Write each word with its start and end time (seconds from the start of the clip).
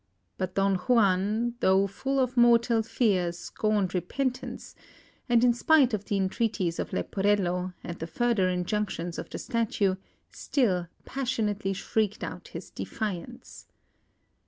But 0.39 0.55
Don 0.55 0.77
Juan, 0.77 1.53
though 1.59 1.85
full 1.85 2.19
of 2.19 2.35
mortal 2.35 2.81
fear, 2.81 3.31
scorned 3.31 3.93
repentance, 3.93 4.73
and 5.29 5.43
in 5.43 5.53
spite 5.53 5.93
of 5.93 6.05
the 6.05 6.17
entreaties 6.17 6.79
of 6.79 6.91
Leporello, 6.91 7.73
and 7.83 7.99
the 7.99 8.07
further 8.07 8.49
injunctions 8.49 9.19
of 9.19 9.29
the 9.29 9.37
Statue, 9.37 9.97
still 10.31 10.87
passionately 11.05 11.73
shrieked 11.73 12.23
out 12.23 12.47
his 12.47 12.71
defiance. 12.71 13.67